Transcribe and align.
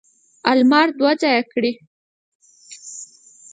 المار 0.53 0.87
دوه 0.99 1.13
ځایه 1.21 1.43
کړي. 1.51 1.71